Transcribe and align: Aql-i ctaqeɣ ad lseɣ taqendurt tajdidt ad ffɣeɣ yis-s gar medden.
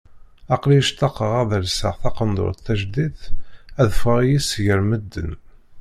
Aql-i 0.53 0.79
ctaqeɣ 0.87 1.31
ad 1.41 1.51
lseɣ 1.65 1.95
taqendurt 2.01 2.59
tajdidt 2.65 3.21
ad 3.81 3.89
ffɣeɣ 3.99 4.19
yis-s 4.27 4.51
gar 4.65 4.81
medden. 4.89 5.31